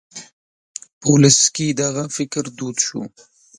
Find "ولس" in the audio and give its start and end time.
1.13-1.39